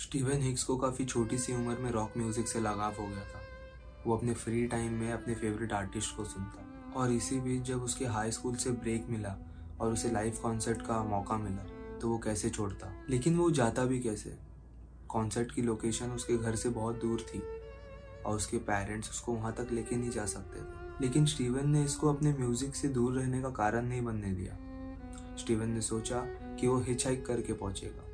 [0.00, 3.40] Steven Hicks को काफ़ी छोटी सी उम्र में रॉक म्यूज़िक से लगाव हो गया था।
[4.06, 8.04] वो अपने फ्री टाइम में अपने फेवरेट आर्टिस्ट को सुनता। और इसी बीच जब उसके
[8.04, 9.36] हाई स्कूल से ब्रेक मिला
[9.80, 11.64] और उसे लाइव कॉन्सर्ट का मौका मिला
[11.98, 12.92] तो वो कैसे छोड़ता?
[13.10, 14.36] लेकिन वो जाता भी कैसे?
[15.08, 17.42] कॉन्सर्ट की लोकेशन उसके घर से बहुत दूर थी
[18.26, 22.12] और उसके पेरेंट्स उसको वहाँ तक लेके नहीं जा सकते थे। लेकिन स्टीवन ने इसको
[22.14, 26.20] अपने म्यूज़िक से दूर रहने का कारण नहीं बनने दिया। स्टीवन ने सोचा
[26.60, 28.06] कि वो हिच करके पहुंचेगा।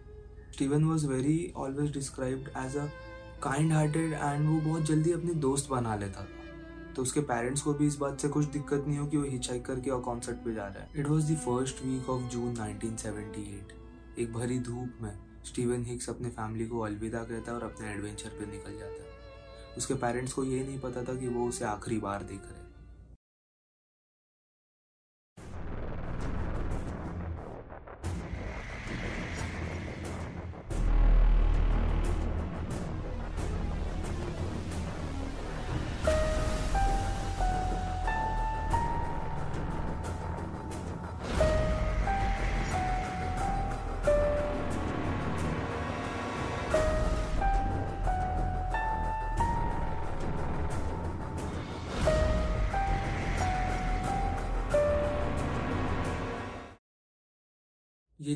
[0.57, 2.85] Steven was very always described as a
[3.43, 7.75] kind hearted and वो बहुत जल्दी अपने दोस्त बना लेता था। तो उसके पेरेंट्स को
[7.75, 10.55] भी इस बात से कुछ दिक्कत नहीं हो कि वो हिच करके और कॉन्सर्ट पे
[10.55, 15.13] जा रहा है। It was the first week of June 1978 एक भरी धूप में
[15.45, 19.75] स्टीवन हिक्स अपने फैमिली को अलविदा कहता है और अपने एडवेंचर पे निकल जाता है।
[19.79, 22.66] उसके पेरेंट्स को ये नहीं पता था कि वो उसे आखिरी बार देख रहे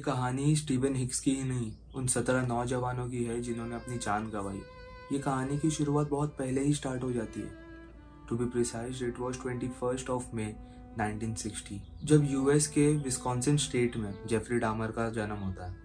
[0.00, 4.62] कहानी स्टीवन हिक्स की ही नहीं, उन सत्रह नौजवानों की है जिन्होंने अपनी जान गंवाई।
[5.12, 7.58] ये कहानी की शुरुआत बहुत पहले ही स्टार्ट हो जाती है।
[8.28, 10.46] To be precise it was twenty first of May
[10.98, 15.76] 1960 जब यूएस के विस्कॉन्सिन स्टेट में जेफरी डामर का जन्म होता है।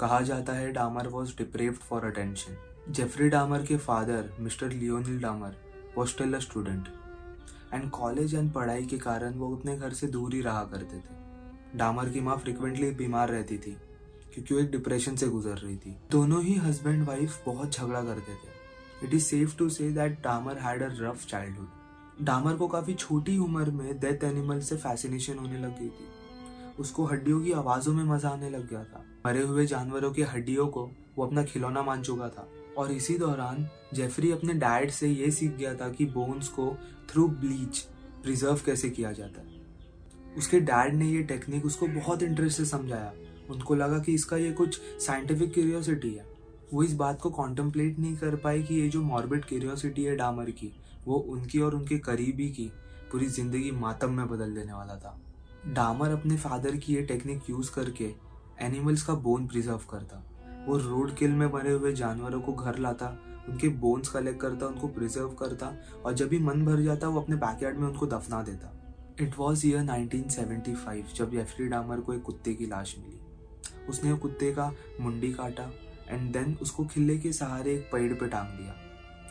[0.00, 5.56] कहा जाता है Dahmer was deprived for attention Jeffrey Dahmer के father mister Lionel Dahmer
[5.98, 6.88] was still a student
[7.74, 11.23] and college and पढ़ाई के कारण वो अपने घर से दूर ही रहा करते थे।
[11.76, 13.76] डामर की माँ फ्रिक्वेंटली बीमार रहती थी,
[14.34, 18.34] क्योंकि वो एक डिप्रेशन से गुजर रही थी। दोनों ही हस्बैंड वाइफ बहुत झगड़ा करते
[18.34, 22.94] थे। It is safe to say that Dahmer had a rough childhood Dahmer को काफ़ी
[22.94, 26.08] छोटी उम्र में डेथ एनिमल से फैसिनेशन होने लग गई थी।
[26.80, 30.66] उसको हड्डियों की आवाजों में मज़ा आने लग गया था। मरे हुए जानवरों की हड्डियों
[30.66, 35.30] को वो अपना खिलौना मान चुका था। और इसी दौरान जेफरी अपने डैड से ये
[35.30, 36.76] सीख गया था कि बोन्स को
[37.10, 37.78] थ्रू ब्लीच
[38.22, 39.53] प्रिजर्व कैसे किया जाता है।
[40.38, 43.12] उसके डैड ने ये टेक्निक उसको बहुत इंटरेस्ट से समझाया।
[43.50, 46.26] उनको लगा कि इसका ये कुछ साइंटिफिक क्यूरियोसिटी है।
[46.72, 50.50] वो इस बात को कॉन्टम्पलेट नहीं कर पाई कि ये जो मॉर्बिड क्यूरियोसिटी है डामर
[50.50, 50.72] की,
[51.06, 52.70] वो उनकी और उनके करीबी की
[53.12, 55.18] पूरी ज़िंदगी मातम में बदल देने वाला था।
[55.66, 58.12] डामर अपने फादर की ये टेक्निक यूज़ करके
[58.60, 60.22] एनिमल्स का बोन प्रिजर्व करता।
[60.66, 63.16] वो रोड किल में मरे हुए जानवरों को घर लाता,
[63.48, 65.72] उनके बोन्स कलेक्ट करता, उनको प्रिजर्व करता
[66.04, 68.72] और जब भी मन भर जाता, वो अपने बैकयार्ड में उनको दफना देता।
[69.20, 73.18] इट वॉज़ ईयर 1975 जब जेफरी डामर को एक कुत्ते की लाश मिली।
[73.88, 75.70] उसने वो कुत्ते का मुंडी काटा
[76.08, 78.74] एंड देन उसको खिल्ले के सहारे एक पेड़ पे टांग दिया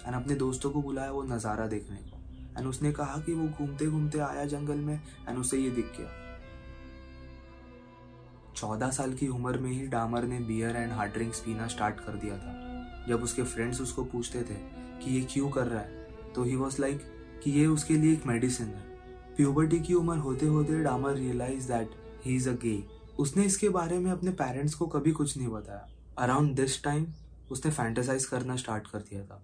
[0.05, 2.19] एंड अपने दोस्तों को बुलाया वो नज़ारा देखने को।
[2.59, 4.93] एंड उसने कहा कि वो घूमते घूमते आया जंगल में
[5.27, 6.09] एंड उसे ये दिख गया।
[8.55, 12.15] चौदह साल की उम्र में ही डामर ने बियर एंड हार्ड ड्रिंक्स पीना स्टार्ट कर
[12.15, 14.61] दिया था। जब उसके फ्रेंड्स उसको पूछते थे
[14.99, 17.01] कि ये क्यों कर रहा है तो ही वॉज़ लाइक
[17.43, 18.91] कि ये उसके लिए एक मेडिसिन है।
[19.37, 21.89] प्यूबर्टी की उम्र होते होते Dahmer realize that
[22.25, 22.83] he is a gay
[23.19, 25.87] उसने इसके बारे में अपने पेरेंट्स को कभी कुछ नहीं बताया.
[26.17, 27.07] अराउंड दिस टाइम
[27.51, 29.43] उसने फैंटेसाइज करना स्टार्ट कर दिया था.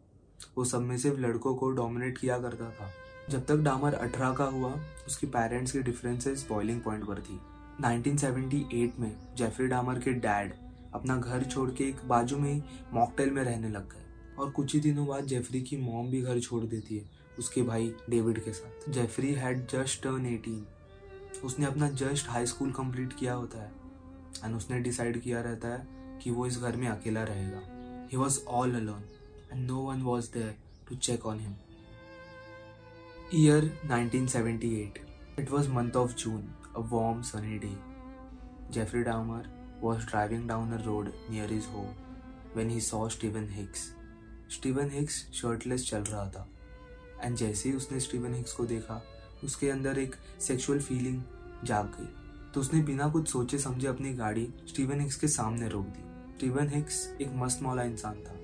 [0.57, 2.91] वो सब में सिर्फ़ लड़कों को डोमिनेट किया करता था.
[3.29, 7.39] जब तक डामर अठारह का हुआ, उसके पेरेंट्स की डिफरेंसेस बॉइलिंग पॉइंट पर थी.
[7.81, 10.53] 1978 में जेफरी डामर के डैड
[10.93, 12.63] अपना घर छोड़ के एक बाजू में
[12.93, 14.05] मॉकटेल में रहने लग गए.
[14.39, 17.18] और कुछ ही दिनों बाद जेफरी की मॉम भी घर छोड़ देती है.
[17.39, 20.65] उसके भाई डेविड के साथ। Jeffrey had just turn eighteen
[21.45, 23.71] उसने अपना जस्ट हाई स्कूल कंप्लीट किया होता है।
[24.43, 27.61] एंड उसने डिसाइड किया रहता है कि वो इस घर में अकेला रहेगा।
[28.11, 29.03] He was all alone
[29.51, 30.55] and no one was there
[30.89, 31.55] to check on him
[33.35, 34.99] year 1978
[35.39, 36.43] it was month of June
[36.75, 37.75] a warm sunny day
[38.73, 39.49] Jeffrey Dahmer
[39.81, 41.87] was driving down a road near his home
[42.55, 43.89] when he saw Steven Hicks
[44.51, 46.47] Steven Hicks shirtless चल रहा था।
[47.23, 49.03] And जैसे ही उसने Steven Hicks को देखा,
[49.43, 51.21] उसके अंदर एक सेक्सुअल फीलिंग
[51.63, 52.15] जाग गई।
[52.53, 56.69] तो उसने बिना कुछ सोचे समझे अपनी गाड़ी स्टीवन हिक्स के सामने रोक दी। स्टीवन
[56.69, 58.35] हिक्स एक मस्त मौला इंसान था।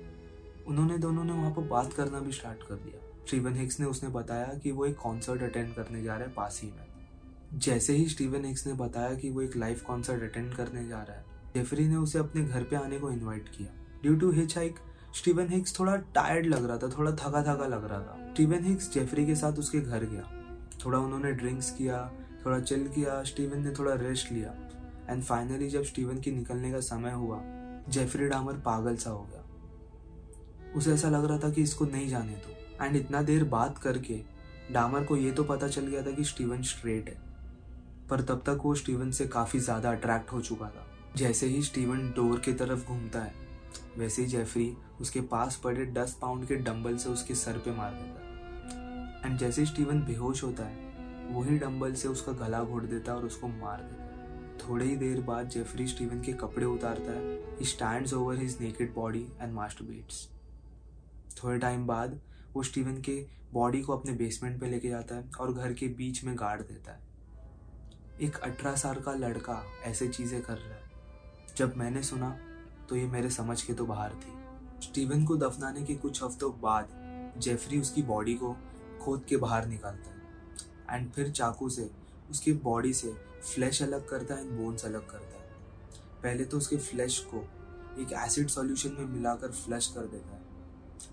[0.66, 4.08] उन्होंने दोनों ने वहाँ पर बात करना भी स्टार्ट कर दिया। स्टीवन हिक्स ने उसने
[4.08, 6.86] बताया कि वो एक कॉन्सर्ट अटेंड करने जा रहा है पास ही में।
[7.54, 11.16] जैसे ही स्टीवन हिक्स ने बताया कि वो एक लाइव कॉन्सर्ट अटेंड करने जा रहा
[11.16, 11.24] है
[11.54, 14.74] जेफरी ने उसे अपने घर पे आने को इनवाइट किया। Due to hitch hike
[15.16, 18.92] Steven Hicks थोड़ा टायर्ड लग रहा था, थोड़ा थका थका लग रहा था। स्टीवन हिक्स
[18.92, 20.22] जेफरी के साथ उसके घर गया।
[20.84, 22.12] थोड़ा उन्होंने ड्रिंक्स किया,
[22.46, 24.54] थोड़ा चिल किया, स्टीवन ने थोड़ा रेस्ट लिया।
[25.10, 27.40] एंड फाइनली जब स्टीवन की निकलने का समय हुआ,
[27.88, 29.42] जेफरी डामर पागल सा हो गया।
[30.76, 34.20] उसे ऐसा लग रहा था कि इसको नहीं जाने दो। एंड इतना देर बात करके,
[34.72, 37.16] डामर को ये तो पता चल गया था कि स्टीवन स्ट्रेट है।
[38.10, 40.86] पर तब तक वो स्टीवन से काफ़ी ज़्यादा अट्रैक्ट हो चुका था।
[41.16, 43.45] जैसे ही स्टीवन डोर की तरफ़ घूमता है
[43.98, 47.92] वैसे ही जेफरी उसके पास पड़े दस पाउंड के डंबल से उसके सर पे मार
[47.92, 50.84] देता। एंड जैसे स्टीवन बेहोश होता है,
[51.30, 54.04] वही डंबल से उसका गला घोट देता और उसको मार देता।
[54.58, 58.94] थोड़ी ही देर बाद जेफरी स्टीवन के कपड़े उतारता है। He stand over his naked
[58.94, 60.28] body and masturbates
[61.42, 62.20] थोड़े टाइम बाद
[62.54, 63.16] वो स्टीवन के
[63.52, 66.92] बॉडी को अपने बेसमेंट पे लेके जाता है और घर के बीच में गाड़ देता
[66.92, 67.04] है।
[68.20, 72.36] एक अठारह साल का लड़का ऐसे चीज़ें कर रहा है। जब मैंने सुना
[72.88, 74.32] तो ये मेरे समझ के तो बाहर थी।
[74.82, 76.88] स्टीवन को दफनाने के कुछ हफ्तों बाद,
[77.38, 78.56] जेफरी उसकी बॉडी को
[79.02, 80.16] खोद के बाहर निकालता है।
[80.90, 81.90] एंड फिर चाकू से,
[82.30, 83.12] उसकी बॉडी से
[83.54, 85.44] फ्लैश अलग करता है एंड बोन्स अलग करता है।
[86.22, 87.48] पहले तो उसके फ्लैश को
[88.02, 90.44] एक एसिड सॉल्यूशन में मिलाकर फ्लश कर देता है।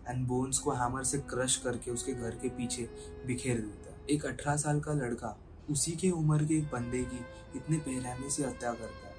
[0.07, 2.89] एंड बोन्स को हैमर से क्रश करके उसके घर के पीछे
[3.27, 5.37] बिखेर देता है। एक अठारह साल का लड़का
[5.69, 7.25] उसी के उम्र के एक बंदे की
[7.55, 9.13] इतने बेरहमी से हत्या करता है।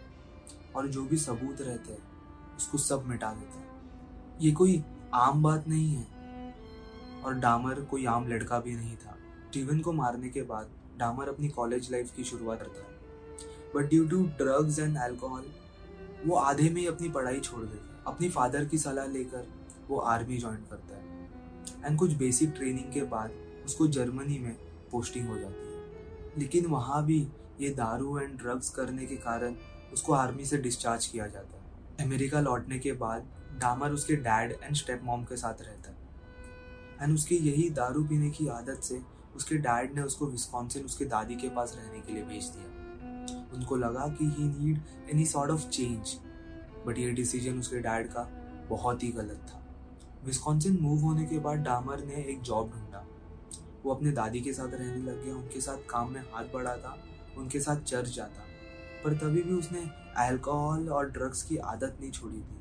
[0.77, 2.14] और जो भी सबूत रहते हैं
[2.57, 3.67] उसको सब मिटा देता है।
[4.41, 4.85] ये कोई
[5.15, 6.15] आम बात नहीं है।
[7.25, 9.17] और डामर कोई आम लड़का भी नहीं था।
[9.49, 12.95] स्टीवन को मारने के बाद डामर अपनी कॉलेज लाइफ की शुरुआत करता है।
[13.75, 15.45] But due to drugs and alcohol
[16.25, 19.49] वो आधे में ही अपनी पढ़ाई छोड़ देता है। अपनी फादर की सलाह लेकर
[19.89, 21.31] वो आर्मी ज्वाइन करता है।
[21.85, 23.31] एंड कुछ बेसिक ट्रेनिंग के बाद
[23.65, 24.57] उसको जर्मनी में
[24.93, 25.83] पोस्टिंग हो जाती है।
[26.39, 27.29] लेकिन वहाँ भी
[27.61, 29.55] ये दारू एंड ड्रग्स करने के कारण
[29.93, 31.64] उसको आर्मी से डिस्चार्ज किया जाता है।
[32.01, 33.27] अमेरिका लौटने के बाद
[33.61, 35.97] डामर उसके डैड एंड स्टेप मॉम के साथ रहता है।
[37.03, 39.01] एंड उसकी यही दारू पीने की आदत से
[39.37, 43.77] उसके डैड ने उसको विस्कॉन्सिन उसके दादी के पास रहने के लिए भेज दिया। उनको
[43.77, 44.81] लगा कि he need
[45.11, 46.15] any sort of change
[46.87, 48.29] but ये डिसीज़न उसके डैड का
[48.69, 49.61] बहुत ही गलत था।
[50.25, 53.07] विस्कॉन्सिन मूव होने के बाद डामर ने एक जॉब ढूंढा।
[53.85, 56.97] वो अपने दादी के साथ रहने लग गया, उनके साथ काम में हाथ बढ़ाता,
[57.37, 58.45] उनके साथ चर्च जाता।
[59.05, 62.57] पर तभी भी उसने अल्कोहल और ड्रग्स की आदत नहीं छोड़ी थी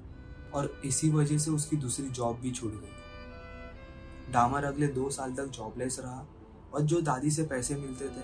[0.54, 5.46] और इसी वजह से उसकी दूसरी जॉब भी छूट गई डामर अगले दो साल तक
[5.46, 6.28] जॉबलेस रहा
[6.74, 8.22] और जो दादी से पैसे मिलते थे,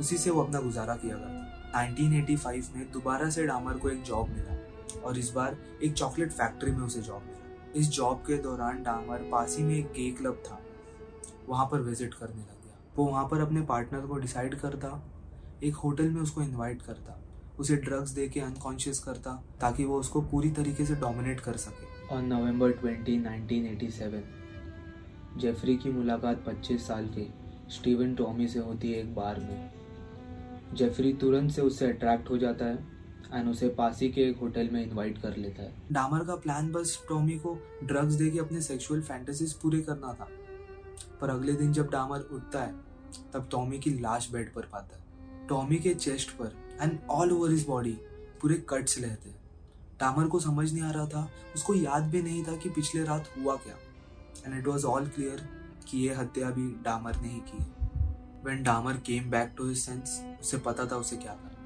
[0.00, 4.28] उसी से वो अपना गुजारा किया करता। 1985 में दोबारा से डामर को एक जॉब
[4.28, 8.82] मिला और इस बार एक चॉकलेट फैक्ट्री में उसे जॉब मिला। इस जॉब के दौरान
[8.82, 10.60] डामर पास में एक गे क्लब था।
[11.48, 15.02] वहाँ पर विज़िट करने लग गया। वो वहाँ पर अपने पार्टनर को डिसाइड करता,
[15.62, 17.27] एक होटल में उसको इनवाइट करता।
[17.60, 22.16] उसे ड्रग्स दे के अनकॉन्शियस करता ताकि वो उसको पूरी तरीके से डोमिनेट कर सके।
[22.16, 24.22] ऑन नवंबर 20, 1987
[25.38, 27.26] जेफरी की मुलाकात 25 साल के
[27.74, 29.70] स्टीवन टॉमी से होती है एक बार में।
[30.74, 32.86] जेफरी तुरंत से उससे अट्रैक्ट हो जाता है
[33.34, 37.02] एंड उसे पासी के एक होटल में इनवाइट कर लेता है। डामर का प्लान बस
[37.08, 40.28] टॉमी को ड्रग्स दे के अपने सेक्सुअल फैंटेसीज पूरे करना था।
[41.20, 42.74] पर अगले दिन जब डामर उठता है
[43.32, 47.50] तब टॉमी की लाश बेड पर पाता है। टॉमी के चेस्ट पर and all over
[47.50, 47.92] his body
[48.42, 49.34] पूरे कट्स रहते।
[50.00, 53.30] टामर को समझ नहीं आ रहा था, उसको याद भी नहीं था कि पिछले रात
[53.38, 53.74] हुआ क्या।
[54.46, 55.48] And it was all clear
[55.88, 57.58] कि ये हत्या भी डामर ने ही की।
[58.44, 61.56] When Dahmer came back to his sense उसे पता था उसे क्या करना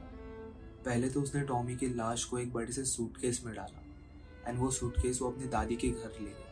[0.84, 4.70] पहले तो उसने टॉमी की लाश को एक बड़े से सूटकेस में डाला। एंड वो
[4.70, 6.50] सूटकेस वो अपनी दादी के घर ले गया।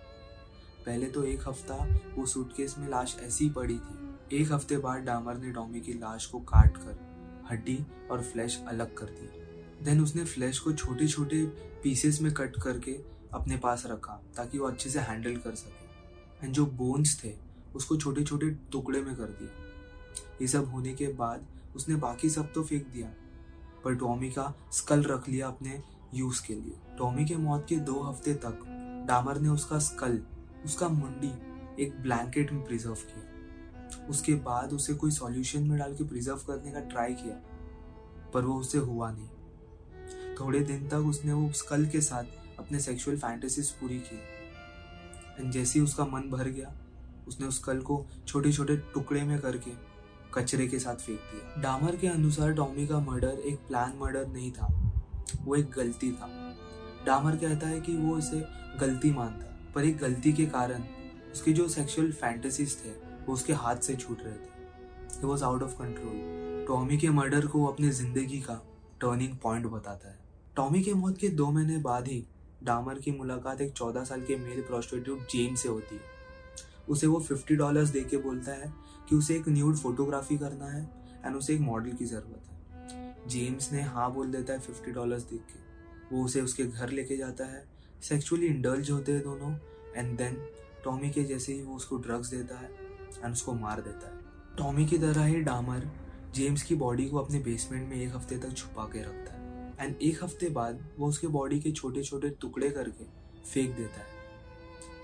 [0.87, 1.75] पहले तो एक हफ़्ता
[2.17, 6.27] वो सूटकेस में लाश ऐसी पड़ी थी। एक हफ़्ते बाद डामर ने टॉमी की लाश
[6.27, 6.93] को काट कर
[7.51, 7.79] हड्डी
[8.11, 11.45] और फ्लैश अलग कर दी। देन उसने फ्लैश को छोटे छोटे
[11.83, 12.93] पीसेस में कट करके
[13.35, 17.35] अपने पास रखा ताकि वो अच्छे से हैंडल कर सके। एंड जो बोन्स थे,
[17.75, 19.51] उसको छोटे छोटे टुकड़े में कर दिया।
[20.41, 23.09] ये सब होने के बाद उसने बाकी सब तो फेंक दिया,
[23.85, 25.83] पर टॉमी का स्कल रख लिया अपने
[26.15, 28.65] यूज़ के लिए। टॉमी के मौत के दो हफ़्ते तक
[29.09, 30.21] डामर ने उसका स्कल
[30.65, 31.33] उसका मुंडी
[31.83, 33.30] एक ब्लैंकेट में प्रिजर्व किया।
[34.11, 37.35] उसके बाद उसे कोई सॉल्यूशन में डाल के प्रिजर्व करने का ट्राई किया,
[38.35, 39.29] पर वो उसे हुआ नहीं।
[40.37, 44.19] थोड़े दिन तक उसने वो स्कल के साथ अपने सेक्सुअल फैंटेसीज पूरी की।
[45.41, 46.73] एंड जैसे ही उसका मन भर गया,
[47.29, 49.71] उसने उस कल को छोटे छोटे टुकड़े में करके
[50.35, 54.51] कचरे के साथ फेंक दिया। डामर के अनुसार टॉमी का मर्डर एक प्लान मर्डर नहीं
[54.53, 54.69] था,
[55.41, 56.29] वो एक गलती था।
[57.07, 58.45] डामर कहता है कि वो इसे
[58.81, 60.85] गलती मानता, पर एक गलती के कारण
[61.33, 62.91] उसके जो सेक्सुअल फैंटेसीज थे
[63.27, 67.47] वो उसके हाथ से छूट रहे थे। He was out of control Tommy के मर्डर
[67.47, 68.61] को अपनी ज़िंदगी का
[69.01, 70.19] टर्निंग पॉइंट बताता है।
[70.57, 72.25] टॉमी के मौत के दो महीने बाद ही
[72.65, 76.19] डामर की मुलाकात एक चौदह साल के मेल प्रोस्टिट्यूट जेम्स से होती है।
[76.89, 78.73] उसे वो फिफ्टी डॉलर्स दे के बोलता है
[79.09, 80.83] कि उसे एक न्यूड फोटोग्राफी करना है
[81.25, 85.23] एंड उसे एक मॉडल की ज़रूरत है। जेम्स ने हाँ बोल देता है फिफ्टी डॉलर्स
[85.23, 85.69] देख के
[86.11, 87.65] वो उसे उसके घर लेके जाता है।
[88.03, 89.53] सेक्चुअली इंडल्ज होते हैं दोनों
[89.97, 90.37] एंड देन
[90.85, 92.80] टॉमी के जैसे ही वो उसको ड्रग्स देता है।
[93.19, 94.19] एंड उसको मार देता है।
[94.59, 95.91] टॉमी की तरह ही डामर
[96.35, 99.41] जेम्स की बॉडी को अपने बेसमेंट में एक हफ़्ते तक छुपा के रखता है।
[99.81, 103.05] एंड एक हफ़्ते बाद वो उसके बॉडी के छोटे छोटे टुकड़े करके
[103.45, 104.07] फेंक देता है।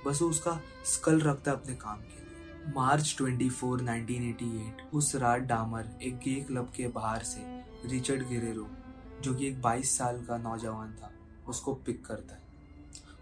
[0.06, 5.40] बस वो उसका स्कल रखता है अपने काम के लिए। मार्च 24, 1988 उस रात
[5.40, 7.40] डामर एक गे क्लब के बाहर से
[7.88, 8.68] रिचर्ड गिरेरो
[9.22, 11.10] जो कि एक 22 साल का नौजवान था
[11.48, 12.44] उसको पिक करता है।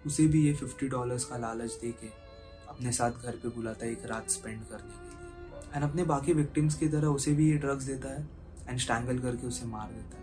[0.06, 2.08] उसे भी ये 50 डॉलर्स का लालच दे के
[2.74, 6.32] अपने साथ घर पे बुलाता है एक रात स्पेंड करने के लिए। एंड अपने बाकी
[6.32, 8.26] विक्टिम्स की तरह उसे भी ये ड्रग्स देता है
[8.68, 10.22] एंड स्टैंगल करके उसे मार देता है।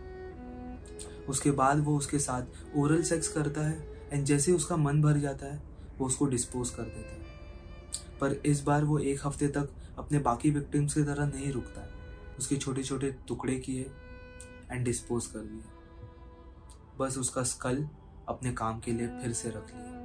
[1.29, 5.45] उसके बाद वो उसके साथ ओरल सेक्स करता है एंड जैसे उसका मन भर जाता
[5.45, 5.61] है,
[5.99, 10.51] वो उसको डिस्पोज कर देता है। पर इस बार वो एक हफ़्ते तक अपने बाकी
[10.51, 11.89] विक्टिम्स की तरह नहीं रुकता। है
[12.39, 13.91] उसके छोटे छोटे टुकड़े किए
[14.71, 15.63] एंड डिस्पोज कर दिए।
[16.99, 17.87] बस उसका स्कल
[18.27, 20.00] अपने काम के लिए फिर से रख लिया।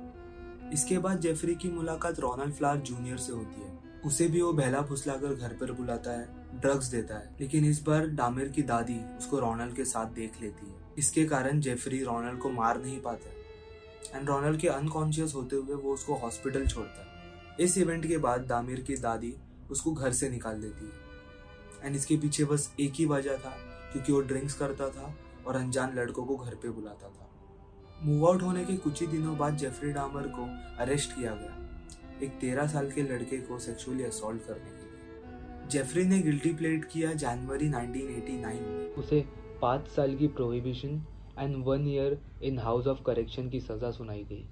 [0.73, 4.83] इसके बाद जेफरी की मुलाकात रोनाल्ड फ्लार जूनियर से होती है। उसे भी वो बहला
[4.83, 9.39] फुसलाकर घर पर बुलाता है, ड्रग्स देता है। लेकिन इस बार डामिर की दादी उसको
[9.39, 13.31] रोनाल्ड के साथ देख लेती है। इसके कारण जेफरी रोनाल्ड को मार नहीं पाता
[14.19, 18.41] एंड रोनाल्ड के अनकॉन्शियस होते हुए वो उसको हॉस्पिटल छोड़ता है। इस इवेंट के बाद
[18.41, 19.35] दामिर की दादी
[19.71, 23.57] उसको घर से निकाल देती है। एंड इसके पीछे बस एक ही वजह था,
[23.93, 25.15] क्योंकि वो ड्रिंक्स करता था
[25.47, 27.29] और अनजान लड़कों को घर पे बुलाता था।
[28.03, 30.45] मूव आउट होने के कुछ ही दिनों बाद जेफरी डामर को
[30.79, 31.63] अरेस्ट किया गया
[32.23, 36.85] एक तेरह साल के लड़के को सेक्सुअली असोल्ट करने के लिए। जेफरी ने गिल्टी प्लेट
[36.85, 39.25] किया जनवरी 1989 में। उसे
[39.63, 41.03] पाँच साल की prohibition
[41.39, 44.49] and one year in house of correction की सजा सुनाई गई।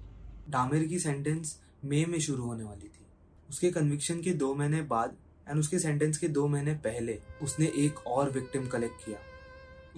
[0.49, 3.05] डामिर की सेंटेंस मई में शुरू होने वाली थी।
[3.49, 5.17] उसके कन्विक्शन के दो महीने बाद
[5.49, 9.17] एंड उसके सेंटेंस के दो महीने पहले उसने एक और विक्टिम कलेक्ट किया।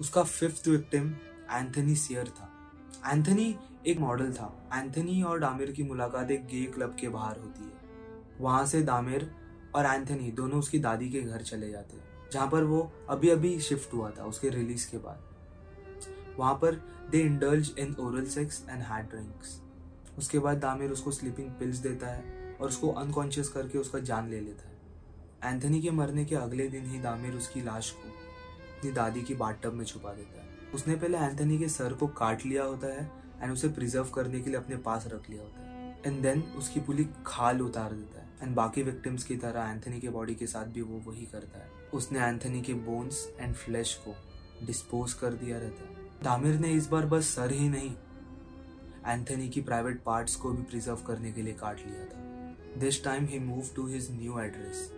[0.00, 1.14] उसका फिफ्थ विक्टिम
[1.50, 2.47] एंथनी सियर था।
[3.06, 3.54] एंथनी
[3.86, 8.36] एक मॉडल था। एंथनी और डामिर की मुलाकात एक गे क्लब के बाहर होती है।
[8.40, 9.30] वहाँ से दामिर
[9.74, 12.80] और एंथनी दोनों उसकी दादी के घर चले जाते हैं, जहाँ पर वो
[13.10, 15.24] अभी अभी शिफ्ट हुआ था, उसके रिलीज़ के बाद।
[16.38, 16.74] वहाँ पर
[17.10, 19.60] they indulge in oral sex and had drinks
[20.18, 24.40] उसके बाद दामिर उसको स्लीपिंग पिल्स देता है और उसको अनकॉन्शियस करके उसका जान ले
[24.40, 24.76] लेता है।
[25.44, 29.72] एंथनी के मरने के अगले दिन ही दामिर उसकी लाश को अपनी दादी की बाटब
[29.72, 33.10] में छुपा देता है। उसने पहले एंथनी के सर को काट लिया होता है
[33.42, 36.80] एंड उसे प्रिजर्व करने के लिए अपने पास रख लिया होता है। एंड देन उसकी
[36.80, 40.66] पूरी खाल उतार देता है। एंड बाकी विक्टिम्स की तरह एंथनी के बॉडी के साथ
[40.66, 44.14] भी वो वही करता है। उसने एंथनी के बोन्स एंड फ्लैश को
[44.66, 47.94] डिस्पोज कर दिया रहता है। दामिर ने इस बार बस सर ही नहीं,
[49.06, 53.26] एंथनी की प्राइवेट पार्ट्स को भी प्रिजर्व करने के लिए काट लिया था। This time
[53.26, 54.90] he move to his new address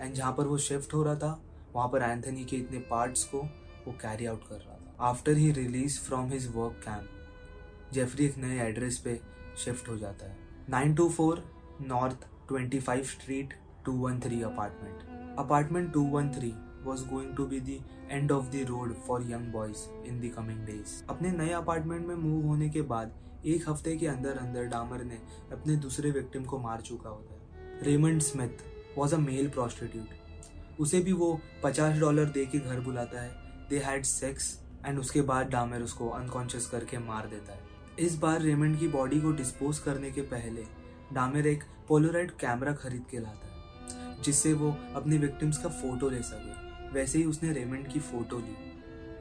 [0.00, 1.40] and जहाँ पर वो शिफ्ट हो रहा था,
[1.74, 3.38] वहाँ पर एंथनी के इतने पार्ट्स को
[3.86, 4.69] वो कैरी आउट कर रहा
[5.02, 9.20] after he release from his work camp Jeffrey एक नए एड्रेस पे
[9.58, 10.36] शिफ्ट हो जाता है।
[10.70, 11.44] Nine two four
[11.82, 13.54] North twenty five street
[13.84, 16.52] two one three apartment apartment two one three
[16.84, 17.74] was going to be the
[18.10, 19.80] end of the road for young boys
[20.10, 20.92] in the coming days.
[21.10, 23.12] अपने नए apartment में move होने के बाद,
[23.46, 25.18] एक हफ़्ते के अंदर अंदर डामर ने
[25.52, 28.64] अपने दूसरे विक्टिम को मार चुका होता है। Raymond Smith
[28.98, 33.30] was a male prostitute उसे भी वो पचास डॉलर दे के घर बुलाता है।
[33.70, 34.50] दे हैड सेक्स
[34.86, 37.68] एंड उसके बाद डामर उसको अनकॉन्शियस करके मार देता है।
[37.98, 40.64] इस बार रेमंड की बॉडी को डिस्पोज करने के पहले
[41.12, 46.22] डामर एक पोलोराइड कैमरा खरीद के लाता है, जिससे वो अपने विक्टिम्स का फ़ोटो ले
[46.22, 48.56] सके। वैसे ही उसने रेमंड की फ़ोटो ली।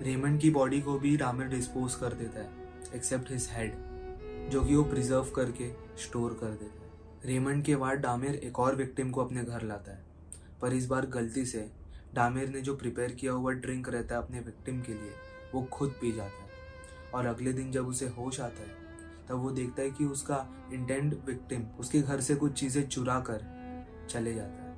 [0.01, 4.75] रेमंड की बॉडी को भी डामिर डिस्पोज कर देता है एक्सेप्ट हिज हेड जो कि
[4.75, 5.71] वो प्रिजर्व करके
[6.03, 6.87] स्टोर कर देता है।
[7.25, 10.05] रेमंड के बाद डामिर एक और विक्टिम को अपने घर लाता है,
[10.61, 11.69] पर इस बार गलती से
[12.15, 15.11] डामिर ने जो प्रिपेयर किया हुआ ड्रिंक रहता है अपने विक्टिम के लिए
[15.53, 16.49] वो खुद पी जाता है।
[17.13, 18.77] और अगले दिन जब उसे होश आता है,
[19.29, 23.45] तब वो देखता है कि उसका इंटेंड विक्टिम उसके घर से कुछ चीज़ें चुरा कर
[24.09, 24.77] चले जाता है।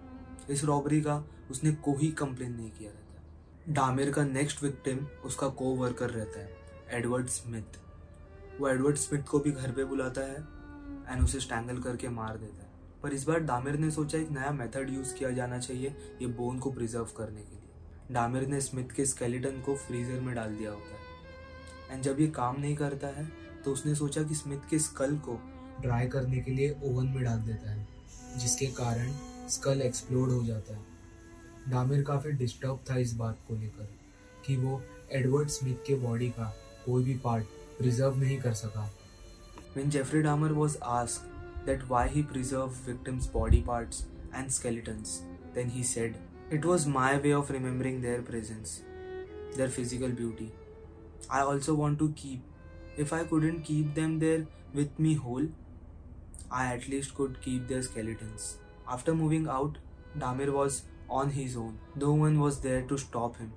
[0.49, 3.21] इस रॉबरी का उसने कोई कंप्लेन नहीं किया रहता।
[3.69, 6.55] डामिर का नेक्स्ट विक्टिम उसका को वर्कर रहता है
[6.89, 7.79] एडवर्ड स्मिथ
[8.59, 10.35] वो एडवर्ड स्मिथ को भी घर पे बुलाता है
[11.13, 12.69] एंड उसे स्टैंगल करके मार देता है।
[13.03, 16.59] पर इस बार डामिर ने सोचा एक नया मेथड यूज़ किया जाना चाहिए, ये बोन
[16.59, 17.60] को प्रिजर्व करने के लिए।
[18.11, 20.99] डामिर ने स्मिथ के स्केलेटन को फ्रीजर में डाल दिया होता है।
[21.91, 23.25] एंड जब ये काम नहीं करता है
[23.65, 25.39] तो उसने सोचा कि स्मिथ के स्कल को
[25.81, 27.87] ड्राई करने के लिए ओवन में डाल देता है
[28.37, 29.11] जिसके कारण
[29.49, 30.85] स्कल एक्सप्लोड हो जाता है।
[31.69, 33.89] डामिर काफ़ी डिस्टर्ब था इस बात को लेकर
[34.45, 36.53] कि वो एडवर्ड स्मिथ के बॉडी का
[36.85, 37.45] कोई भी पार्ट
[37.77, 38.89] प्रिजर्व नहीं कर सका।
[39.73, 41.27] When Jeffrey Dahmer was asked
[41.65, 44.03] that why he preserved victims' body parts
[44.33, 45.13] and skeletons,
[45.55, 46.17] then he said,
[46.51, 48.81] It was my way of remembering their presence,
[49.55, 50.51] their physical beauty.
[51.29, 52.41] I also want to keep.
[52.97, 55.47] If I couldn't keep them there with me whole,
[56.51, 58.57] I at least could keep their skeletons.
[58.85, 59.77] After moving out,
[60.19, 61.79] Damir was on his own.
[61.95, 63.51] No one was there to stop him.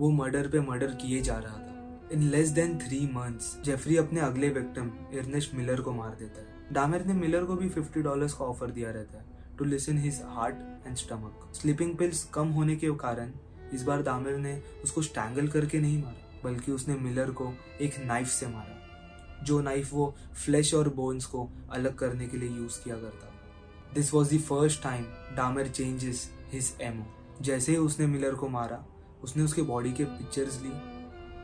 [0.00, 4.20] वो murder पे murder किए जा रहा था in less than three months Jeffrey अपने
[4.20, 8.34] अगले victim इर्नेस्ट Miller को मार देता है डामिर ने मिलर को भी फिफ्टी डॉलर्स
[8.34, 9.27] का ऑफ़र दिया रहता है
[9.58, 13.32] to listen his heart and stomach sleeping pills कम होने के कारण
[13.74, 18.28] इस बार दामिर ने उसको स्टैंगल करके नहीं मारा, बल्कि उसने मिलर को एक नाइफ
[18.28, 22.96] से मारा, जो नाइफ वो फ्लैश और बोन्स को अलग करने के लिए यूज़ किया
[22.96, 23.34] करता
[23.94, 25.04] this was the first time
[25.36, 27.06] Dahmer changes his M O
[27.42, 28.84] जैसे ही उसने मिलर को मारा,
[29.22, 30.72] उसने उसके बॉडी के पिक्चर्स ली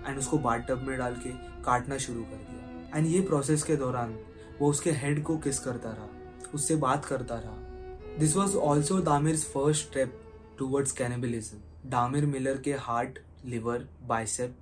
[0.06, 1.30] एंड उसको बाट टब में डाल के
[1.64, 4.18] काटना शुरू कर दिया। एंड ये प्रोसेस के दौरान
[4.60, 6.08] वो उसके हेड को किस करता रहा,
[6.54, 7.63] उससे बात करता रहा
[8.18, 10.20] this was also Dahmer first step
[10.58, 14.56] towards cannibalism Dahmer Miller के हार्ट लिवर बाइसेप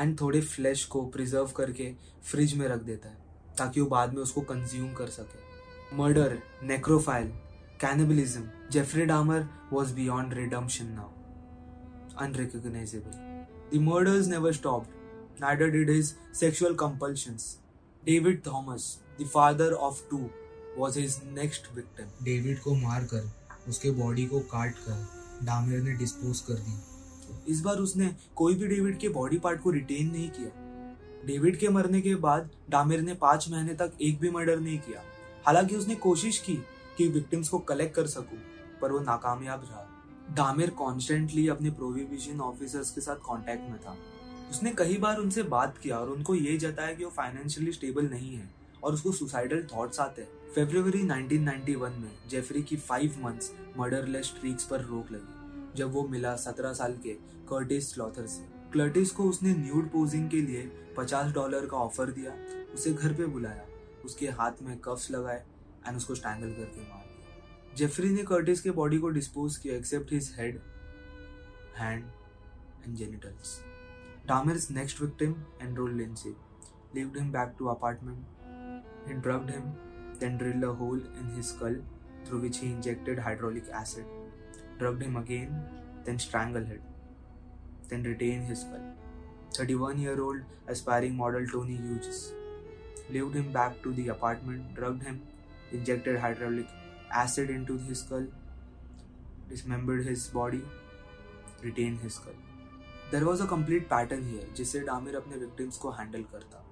[0.00, 1.92] एंड थोड़े फ्लैश को प्रिजर्व करके
[2.30, 3.16] फ्रिज में रख देता है
[3.58, 7.32] ताकि वो बाद में उसको कंज्यूम कर सके murder necrophile
[7.80, 11.18] cannibalism Jeffrey Dahmer was beyond redemption now
[12.18, 13.16] unrecognizable.
[13.70, 14.90] The murders never stopped,
[15.38, 17.58] neither did his sexual compulsions.
[18.02, 20.30] David Thomas, the father of two,
[20.80, 22.22] was his next victim.
[22.22, 23.30] David को मारकर,
[23.68, 25.08] उसके body को काट कर
[25.42, 26.78] Damir ने dispose कर दी।
[27.48, 30.64] इस बार उसने कोई भी डेविड के बॉडी पार्ट को रिटेन नहीं किया।
[31.26, 35.02] डेविड के मरने के बाद डामिर ने पाँच महीने तक एक भी मर्डर नहीं किया।
[35.46, 36.54] हालाँकि उसने कोशिश की
[36.96, 38.38] कि विक्टिम्स को कलेक्ट कर सकूँ,
[38.80, 39.94] पर वो नाकामयाब रहा।
[40.34, 43.96] डामिर कॉन्स्टेंटली अपने प्रोविज़न ऑफिसर्स के साथ कांटेक्ट में था।
[44.50, 48.36] उसने कई बार उनसे बात किया और उनको ये जताया कि वो फाइनेंशियली स्टेबल नहीं
[48.36, 54.26] है। और उसको सुसाइडल थॉट्स आते हैं। फेब्रुवरी 1991 में जेफरी की फाइव मंथ्स मर्डरलेस
[54.26, 57.12] स्ट्रीक्स पर रोक लगी, जब वो मिला सत्रह साल के
[57.48, 60.62] कर्टिस स्लॉथर से। क्लर्टिस को उसने न्यूड पोजिंग के लिए
[60.96, 62.32] पचास डॉलर का ऑफ़र दिया,
[62.74, 63.66] उसे घर पे बुलाया,
[64.04, 65.44] उसके हाथ में कफ्स लगाए
[65.86, 70.12] एंड उसको स्टैंगल करके मार दिया। जेफरी ने कर्टिस के बॉडी को डिस्पोज किया except
[70.12, 70.60] his head
[71.76, 72.04] hand
[72.84, 73.60] and genitals
[74.26, 76.34] Dahmer's next victim Andrew Lindsey
[76.94, 78.37] lived him back to apartment.
[79.08, 79.72] He drugged him,
[80.20, 81.76] then drilled a hole in his skull
[82.24, 84.04] through which he injected hydraulic acid.
[84.78, 85.54] drugged him again,
[86.04, 86.82] then strangled him,
[87.88, 88.84] then retained his skull.
[89.56, 92.32] 31 year old aspiring model Tony Hughes
[93.10, 95.22] lived him back to the apartment, drugged him,
[95.72, 96.66] injected hydraulic
[97.12, 98.26] acid into his skull,
[99.48, 100.62] dismembered his body,
[101.62, 102.38] retained his skull.
[103.12, 106.64] There was a complete pattern here जिससे Dahmer अपने victims को handle करता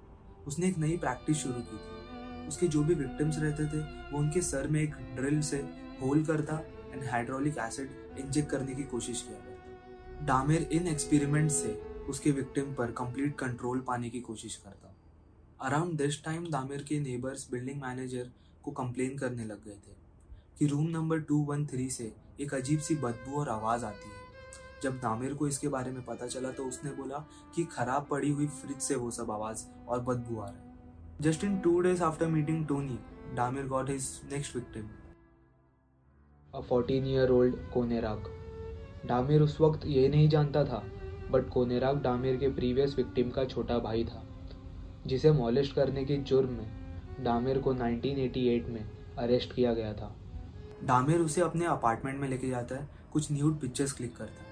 [0.47, 2.06] उसने एक नई practice शुरू की थी
[2.49, 3.81] उसके जो भी विक्टिम्स रहते थे,
[4.11, 5.59] वो उनके सर में एक ड्रिल से
[6.03, 6.61] होल करता
[6.93, 11.73] एंड हाइड्रोलिक एसिड इंजेक्ट करने की कोशिश किया करता डामिर इन एक्सपेरिमेंट से
[12.09, 14.95] उसके विक्टिम पर कंप्लीट कंट्रोल पाने की कोशिश करता।
[15.61, 18.31] अराउंड दिस टाइम दामिर के नेबर्स बिल्डिंग मैनेजर
[18.63, 19.95] को कंप्लेन करने लग गए थे
[20.59, 24.25] कि room number two one three से एक अजीब सी बदबू और आवाज़ आती है।
[24.83, 27.19] जब दामिर को इसके बारे में पता चला तो उसने बोला
[27.55, 30.66] कि खराब पड़ी हुई फ्रिज से वो सब आवाज़ और बदबू आ रहा है।
[31.21, 32.99] Just in two days after meeting Tony
[33.35, 34.89] Dahmer got his next victim
[36.55, 38.25] a fourteen year old Konerak
[39.07, 40.83] Dahmer उस वक्त ये नहीं जानता था
[41.31, 44.23] बट कोनेराक डामिर के प्रीवियस विक्टिम का छोटा भाई था
[45.07, 46.87] जिसे मॉलिश करने के जुर्म में
[47.21, 50.17] डामिर को 1988 में अरेस्ट किया गया था।
[50.85, 54.49] डामिर उसे अपने अपार्टमेंट में लेके जाता है कुछ न्यूड पिक्चर्स क्लिक करता है।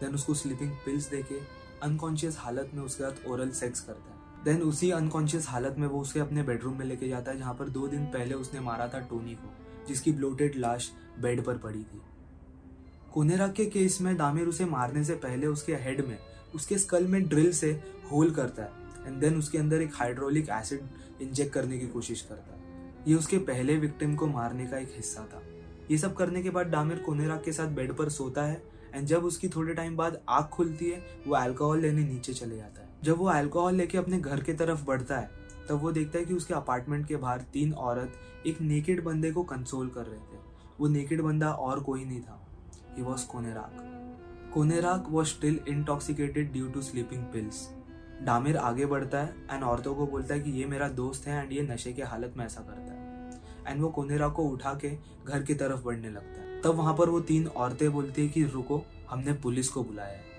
[0.00, 1.40] देन उसको स्लीपिंग पिल्स देके
[1.82, 6.00] अनकॉन्शियस हालत में उसके साथ ओरल सेक्स करता है। देन उसी अनकॉन्शियस हालत में वो
[6.00, 9.00] उसे अपने बेडरूम में लेके जाता है, जहाँ पर दो दिन पहले उसने मारा था
[9.00, 9.52] टोनी को,
[9.88, 12.00] जिसकी ब्लोटेड लाश बेड पर पड़ी थी।
[13.12, 16.18] कोनेरा के केस में दामिर उसे मारने से पहले उसके हेड में,
[16.54, 17.70] उसके स्कल में ड्रिल से
[18.12, 22.54] होल करता है एंड देन उसके अंदर एक हाइड्रोलिक एसिड इंजेक्ट करने की कोशिश करता
[22.54, 22.58] है।
[23.08, 25.42] ये उसके पहले विक्टिम को मारने का एक हिस्सा था।
[25.90, 28.62] ये सब करने के बाद डामिर कोनेरा के साथ बेड पर सोता है
[28.94, 32.82] एंड जब उसकी थोड़े टाइम बाद आग खुलती है, वो अल्कोहल लेने नीचे चले जाता
[32.82, 35.30] है। जब वो अल्कोहल लेके अपने घर की तरफ़ बढ़ता है,
[35.68, 38.12] तब वो देखता है कि उसके अपार्टमेंट के बाहर तीन औरत
[38.46, 40.38] एक नेकेड बंदे को कंसोल कर रहे थे।
[40.80, 42.46] वो नेकेड बंदा और कोई नहीं था।
[42.96, 43.76] He was Konerak
[44.54, 47.68] Konerak was still intoxicated due to sleeping pills
[48.22, 51.52] Dahmer आगे बढ़ता है एंड औरतों को बोलता है कि ये मेरा दोस्त है एंड
[51.52, 54.90] ये नशे के हालत में ऐसा करता है। एंड वो कोनेरा को उठा के
[55.26, 58.44] घर की तरफ़ बढ़ने लगता है। तब वहाँ पर वो तीन औरतें बोलती है कि
[58.44, 60.29] रुको, हमने पुलिस को बुलाया है।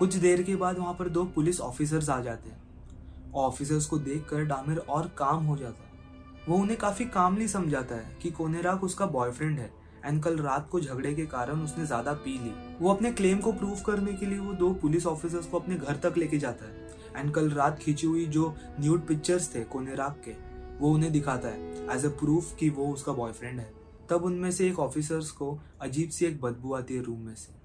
[0.00, 4.24] कुछ देर के बाद वहाँ पर दो पुलिस ऑफिसर्स आ जाते हैं। ऑफिसर्स को देख
[4.24, 8.84] कर डामिर और काम हो जाता है। वो उन्हें काफ़ी कामली समझाता है कि कोनेराक
[8.84, 9.70] उसका बॉयफ्रेंड है
[10.04, 13.52] एंड कल रात को झगड़े के कारण उसने ज़्यादा पी ली। वो अपने क्लेम को
[13.52, 16.88] प्रूव करने के लिए वो दो पुलिस ऑफिसर्स को अपने घर तक लेके जाता है।
[17.16, 20.34] एंड कल रात खींची हुई जो न्यूड पिक्चर्स थे कोनेराक के,
[20.80, 23.70] वो उन्हें दिखाता है एज अ प्रूफ कि वो उसका बॉयफ्रेंड है।
[24.10, 27.58] तब उनमें से एक ऑफिसर्स को अजीब सी एक बदबू आती है रूम में से।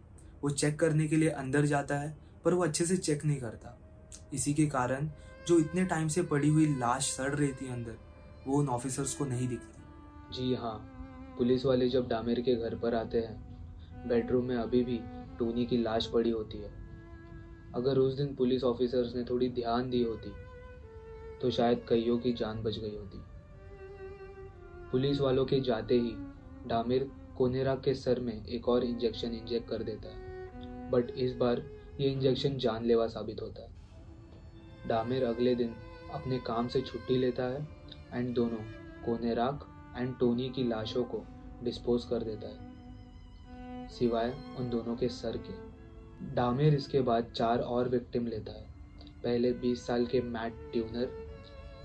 [0.44, 3.78] वो चेक करने के लिए अंदर जाता है पर वो अच्छे से चेक नहीं करता।
[4.34, 5.10] इसी के कारण
[5.48, 7.98] जो इतने टाइम से पड़ी हुई लाश सड़ रही थी अंदर,
[8.48, 10.78] वो उन ऑफिसर्स को नहीं दिखती। जी हाँ
[11.38, 15.00] पुलिस वाले जब डामिर के घर पर आते हैं बेडरूम में अभी भी
[15.40, 16.70] टोनी की लाश पड़ी होती है।
[17.76, 20.32] अगर उस दिन पुलिस ऑफिसर्स ने थोड़ी ध्यान दी होती
[21.42, 23.22] तो शायद कईयों की जान बच गई होती।
[24.92, 26.16] पुलिस वालों के जाते ही
[26.68, 31.64] डामिर कोनेरा के सर में एक और इंजेक्शन इंजेक्ट कर देता है। बट इस बार
[32.00, 33.70] ये इंजेक्शन जानलेवा साबित होता है।
[34.88, 35.76] डामिर अगले दिन
[36.14, 37.68] अपने काम से छुट्टी लेता है
[38.14, 38.58] एंड दोनों
[39.06, 41.24] कोनेराक एंड टोनी की लाशों को
[41.64, 45.76] डिस्पोज कर देता है। सिवाय उन दोनों के सर के।
[46.36, 48.68] डामिर इसके बाद चार और विक्टिम लेता है।
[49.24, 51.10] पहले 20 साल के मैट ट्यूनर,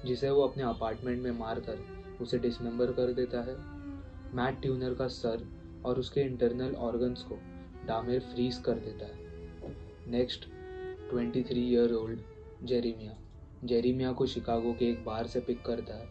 [0.06, 1.78] जिसे वो अपने अपार्टमेंट में मार कर
[2.20, 3.56] उसे डिसमेंबर कर देता है।
[4.34, 5.48] मैट ट्यूनर का सर
[5.84, 7.38] और उसके इंटरनल ऑर्गन्स को
[7.86, 9.29] डामिर फ्रीज कर देता है।
[10.10, 10.44] Next
[11.10, 12.20] 23 year old
[12.66, 13.12] Jeremiah
[13.64, 16.08] Jeremiah को शिकागो के एक बार से पिक करता है।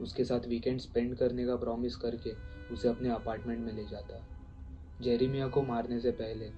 [0.00, 2.30] उसके साथ वीकेंड स्पेंड करने का प्रॉमिस करके
[2.74, 6.50] उसे अपने अपार्टमेंट में ले जाता है। जेरीमिया को मारने से पहले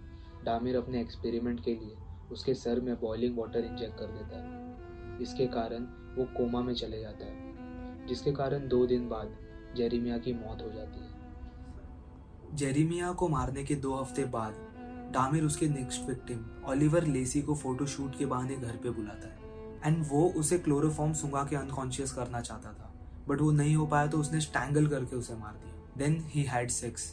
[0.45, 1.97] डामिर अपने एक्सपेरिमेंट के लिए
[2.33, 7.01] उसके सर में बॉइलिंग वाटर इंजेक्ट कर देता है। इसके कारण वो कोमा में चले
[7.01, 9.37] जाता है, जिसके कारण दो दिन बाद
[9.77, 14.74] जेरीमिया की मौत हो जाती है। जेरीमिया को मारने के दो हफ़्ते बाद
[15.15, 19.43] डामिर उसके नेक्स्ट विक्टिम ओलिवर लेसी को फोटोशूट के बहाने घर पे बुलाता है।
[19.85, 22.93] एंड वो उसे क्लोरोफॉर्म सुंगा के अनकॉन्शियस करना चाहता था।
[23.29, 26.71] बट वो नहीं हो पाया तो उसने स्टैंगल करके उसे मार दिया। देन ही हैड
[26.71, 27.11] सेक्स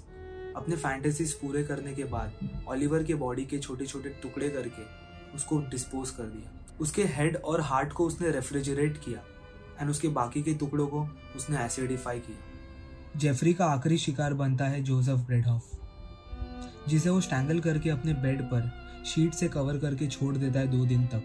[0.55, 4.85] अपने फैंटेसीज पूरे करने के बाद ओलिवर के बॉडी के छोटे छोटे टुकड़े करके
[5.35, 9.23] उसको डिस्पोज कर दिया। उसके हेड और हार्ट को उसने रेफ्रिजरेट किया।
[9.81, 14.83] एंड उसके बाकी के टुकड़ों को उसने एसिडिफाई किया। जेफरी का आखिरी शिकार बनता है
[14.83, 15.69] जोसेफ ब्रेडहॉफ
[16.89, 18.71] जिसे वो स्टैंगल करके अपने बेड पर
[19.05, 21.23] शीट से कवर करके छोड़ देता है दो दिन तक।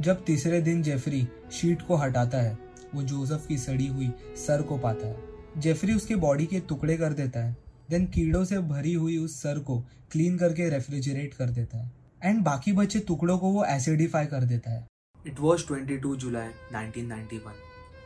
[0.00, 2.58] जब तीसरे दिन जेफरी शीट को हटाता है,
[2.94, 5.22] वो जोसेफ की सड़ी हुई सर को पाता है।
[5.58, 7.56] जेफरी उसके बॉडी के टुकड़े कर देता है
[7.90, 9.80] देन कीड़ों से भरी हुई उस सर को
[10.12, 11.92] क्लीन करके रेफ्रिजरेट कर देता है।
[12.24, 14.86] एंड बाकी बचे टुकड़ों को वो एसिडिफाई कर देता है।
[15.26, 17.54] इट वॉज़ 22 जुलाई 1991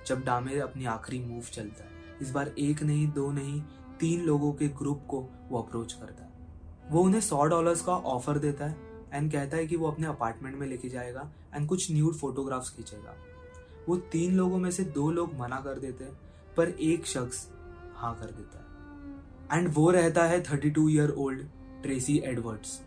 [0.06, 1.90] जब डामिर अपनी आखिरी मूव चलता है।
[2.22, 3.60] इस बार एक नहीं, दो नहीं,
[4.00, 6.29] तीन लोगों के ग्रुप को वो अप्रोच करता है।
[6.90, 8.76] वो उन्हें सौ डॉलर्स का ऑफ़र देता है
[9.12, 13.14] एंड कहता है कि वो अपने अपार्टमेंट में लेके जाएगा एंड कुछ न्यूड फोटोग्राफ्स खींचेगा।
[13.88, 16.12] वो तीन लोगों में से दो लोग मना कर देते हैं,
[16.56, 17.46] पर एक शख्स
[17.96, 21.46] हाँ कर देता है। एंड वो रहता है thirty two year old
[21.82, 22.80] Tracy Edwards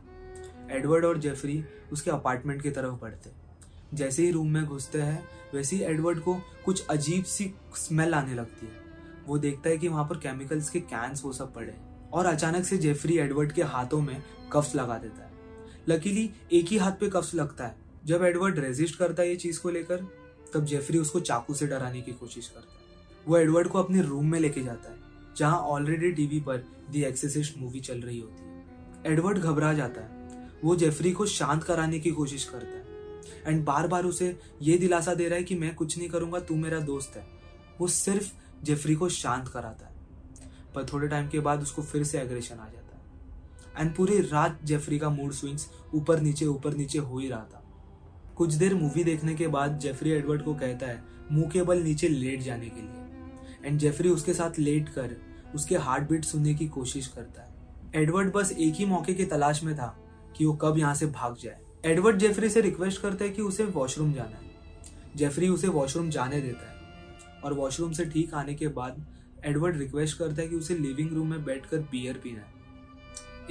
[0.72, 3.32] Edward और जेफरी उसके अपार्टमेंट की तरफ़ बढ़ते
[3.94, 6.36] जैसे ही रूम में घुसते हैं, वैसे ही एडवर्ड को
[6.66, 8.82] कुछ अजीब सी स्मेल आने लगती है।
[9.28, 12.66] वो देखता है कि वहाँ पर केमिकल्स के कैंस वो सब पड़े हैं। और अचानक
[12.66, 14.24] से जेफरी एडवर्ड के हाथों में
[14.54, 15.34] कफ्स लगा देता है।
[15.88, 19.62] लकीली एक ही हाथ पे कफ्स लगता है। जब एडवर्ड रेजिस्ट करता है ये चीज़
[19.62, 19.98] को लेकर,
[20.54, 22.80] तब जेफरी उसको चाकू से डराने की कोशिश करता है।
[23.28, 24.98] वो एडवर्ड को अपने रूम में लेके जाता है,
[25.38, 26.58] जहाँ ऑलरेडी टीवी पर
[26.92, 28.66] दी एक्सेसिस्ट मूवी चल रही होती है।
[29.06, 30.24] एडवर्ड घबरा जाता है।
[30.64, 32.84] वो जेफरी को शांत कराने की कोशिश करता है।
[33.46, 36.56] एंड बार बार उसे ये दिलासा दे रहा है कि मैं कुछ नहीं करूँगा, तू
[36.56, 37.28] मेरा दोस्त है।
[37.82, 39.93] वो सिर्फ़ जेफरी को शांत कराता है।
[40.76, 44.60] पर थोड़े टाइम के बाद उसको फिर से एग्रेशन आ जाता है। एंड पूरी रात
[44.64, 47.64] जेफरी का मूड स्विंग्स ऊपर नीचे ऊपर नीचे हो ही रहा था।
[48.36, 52.08] कुछ देर मूवी देखने के बाद जेफरी एडवर्ड को कहता है, मुँह के बल नीचे
[52.08, 55.16] लेट जाने के लिए। एंड जेफरी उसके साथ लेट कर
[55.56, 57.52] उसके हार्ट बीट सुनने की कोशिश करता है।
[57.96, 59.98] एडवर्ड बस एक ही मौके की तलाश में था
[60.38, 63.66] कि वो कब यहाँ से भाग जाए। एडवर्ड जेफरी से रिक्वेस्ट करता है कि उसे
[63.66, 64.52] वॉशरूम जाना है।
[65.16, 66.74] जेफरी उसे वॉशरूम जाने देता है।
[67.44, 69.06] और वॉशरूम से ठीक आने के बाद
[69.46, 72.52] एडवर्ड रिक्वेस्ट करता है कि उसे लिविंग रूम में बैठकर बियर पीना है।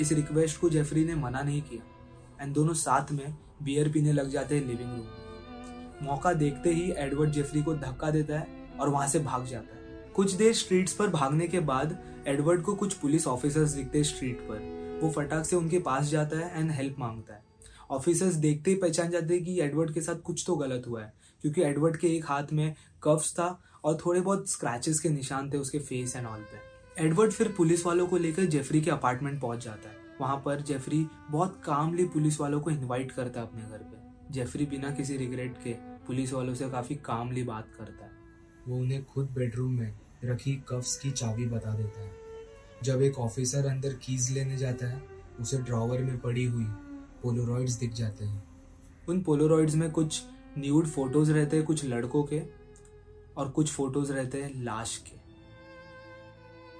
[0.01, 4.31] इस रिक्वेस्ट को जेफरी ने मना नहीं किया एंड दोनों साथ में बियर पीने लग
[4.31, 9.09] जाते हैं लिविंग रूम मौका देखते ही एडवर्ड जेफरी को धक्का देता है और वहाँ
[9.09, 11.97] से भाग जाता है। कुछ देर स्ट्रीट्स पर भागने के बाद
[12.29, 16.39] एडवर्ड को कुछ पुलिस ऑफिसर्स दिखते हैं स्ट्रीट पर। वो फटाक से उनके पास जाता
[16.39, 17.41] है एंड हेल्प माँगता है।
[17.91, 21.13] ऑफिसर्स देखते ही पहचान जाते हैं कि एडवर्ड के साथ कुछ तो गलत हुआ है,
[21.43, 23.49] क्योंकि एडवर्ड के एक हाथ में कफ्स था
[23.85, 26.73] और थोड़े बहुत स्क्रैचेस के निशान थे उसके फेस एंड ऑल पे।
[27.07, 31.07] एडवर्ड फिर पुलिस वालों को लेकर जेफरी के अपार्टमेंट पहुँच जाता है। वहाँ पर जेफरी
[31.31, 35.57] बहुत कामली पुलिस वालों को इनवाइट करता है अपने घर पे। जेफरी बिना किसी रिग्रेट
[35.65, 35.73] के
[36.07, 38.11] पुलिस वालों से काफ़ी कामली बात करता है।
[38.69, 42.13] वो उन्हें खुद बेडरूम में रखी कफ्स की चाबी बता देता है।
[42.83, 45.03] जब एक ऑफिसर अंदर कीज लेने जाता है,
[45.41, 46.65] उसे ड्रॉवर में पड़ी हुई
[47.23, 48.45] पोलोरॉइड्स दिख जाते हैं।
[49.09, 50.23] उन पोलोरॉइड्स में कुछ
[50.59, 52.62] न्यूड फ़ोटोज़ रहते हैं कुछ लड़कों के।
[53.37, 55.17] और कुछ फ़ोटोज़ रहते हैं लाश के।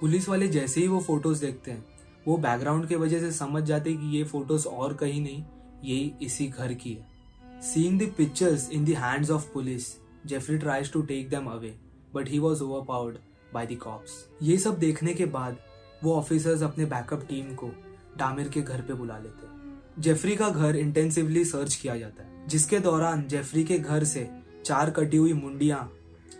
[0.01, 1.85] पुलिस वाले जैसे ही वो फ़ोटोज़ देखते हैं,
[2.27, 5.43] वो बैकग्राउंड के वजह से समझ जाते हैं कि ये फ़ोटोज़ और कहीं नहीं
[5.83, 9.87] यही इसी घर की है। Seeing the pictures in the hands of police
[10.25, 11.75] Jeffrey tries to take them away
[12.15, 13.17] but he was overpowered
[13.53, 14.11] by the cops
[14.41, 15.57] ये सब देखने के बाद,
[16.03, 17.71] वो ऑफिसर्स अपने बैकअप टीम को
[18.17, 19.51] डामिर के घर पे बुला लेते हैं।
[19.99, 24.29] जेफरी का घर इंटेंसिवली सर्च किया जाता है, जिसके दौरान जेफरी के घर से
[24.65, 25.77] चार कटी हुई मुंडिया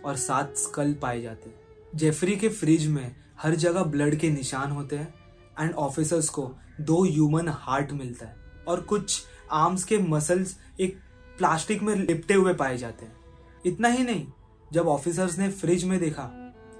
[0.04, 4.70] और सात स्कल पाए जाते हैं। जेफरी के फ्रिज में हर जगह ब्लड के निशान
[4.70, 5.14] होते हैं
[5.60, 8.36] एंड ऑफिसर्स को दो ह्यूमन हार्ट मिलता है
[8.68, 10.98] और कुछ आर्म्स के मसल्स एक
[11.38, 13.16] प्लास्टिक में लिपटे हुए पाए जाते हैं।
[13.66, 14.26] इतना ही नहीं,
[14.70, 16.22] जब ऑफिसर्स ने फ्रिज में देखा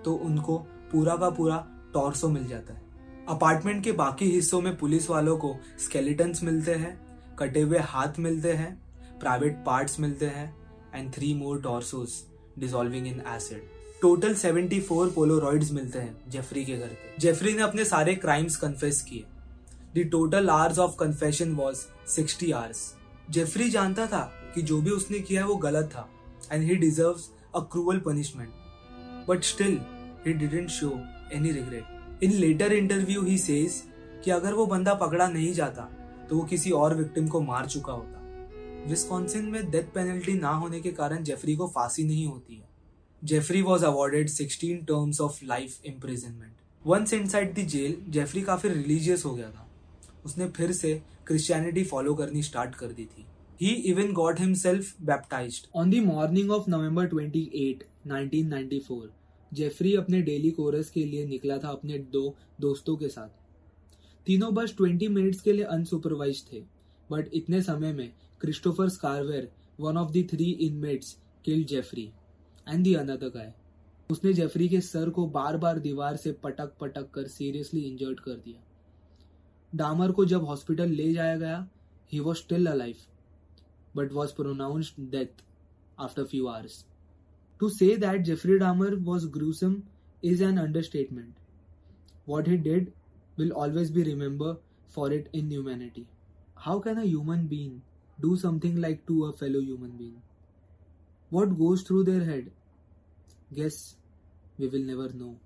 [0.05, 0.59] तो उनको
[0.93, 1.57] पूरा का पूरा
[1.95, 2.83] टॉर्सो मिल जाता है।
[3.29, 6.99] अपार्टमेंट के बाकी हिस्सों में पुलिस वालों को स्केलेटन्स मिलते हैं,
[7.39, 8.75] कटे हुए हाथ मिलते हैं
[9.21, 10.55] प्राइवेट पार्ट्स मिलते हैं
[10.95, 12.23] and three more torsos
[12.59, 13.63] dissolving in acid
[14.03, 19.03] total 74 Polaroids मिलते हैं जेफरी के घर पे। जेफरी ने अपने सारे क्राइम्स कन्फेस
[19.03, 19.25] किए।
[19.97, 21.77] The total hours of confession was
[22.09, 22.95] 60 hours
[23.31, 24.21] Jeffrey जानता था
[24.55, 26.09] कि जो भी उसने किया है वो गलत था
[26.53, 29.79] and he deserves a cruel punishment but still
[30.27, 30.91] he didn't show
[31.33, 33.83] any regret in later interview he says
[34.25, 35.83] कि अगर वो बंदा पकड़ा नहीं जाता
[36.31, 38.21] तो वो किसी और विक्टिम को मार चुका होता।
[38.87, 42.69] विस्कॉन्सिन में डेथ पेनल्टी ना होने के कारण जेफरी को फांसी नहीं होती है।
[43.23, 46.53] Jeffrey was awarded 16 terms of life imprisonment
[46.85, 49.67] once inside the jail Jeffrey काफ़ी रिलीजियस हो गया था।
[50.25, 50.93] उसने फिर से
[51.27, 53.25] क्रिश्चियनिटी फॉलो करनी स्टार्ट कर दी थी।
[53.61, 59.09] He even got himself baptized on the morning of November 28 1994
[59.53, 63.29] Jeffrey अपने डेली कोरस के लिए निकला था अपने दो दोस्तों के साथ।
[64.27, 66.63] तीनों बस 20 मिनट्स के लिए अनसुपरवाइज थे
[67.11, 68.11] बट इतने समय में
[68.45, 72.11] Christopher Scarver one of the three inmates kill Jeffrey
[72.67, 73.53] and the another guy
[74.11, 78.35] उसने जेफरी के सर को बार बार दीवार से पटक पटक कर सीरियसली इंजर्ड कर
[78.45, 78.61] दिया।
[79.73, 81.67] डामर को जब हॉस्पिटल ले जाया गया
[82.13, 82.97] he was still alive
[83.97, 85.43] but was pronounced death
[85.99, 86.85] after few hours
[87.61, 89.83] to say that Jeffrey Dahmer was gruesome
[90.25, 91.35] is an understatement
[92.29, 92.93] what he did
[93.39, 96.03] will always be remembered for it in humanity.
[96.57, 97.73] How can a human being
[98.21, 100.23] do something like to a fellow human being?
[101.31, 102.51] What goes through their head?
[103.53, 103.97] Guess
[104.59, 105.37] we will never know.